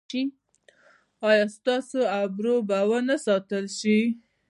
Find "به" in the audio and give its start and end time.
2.67-2.79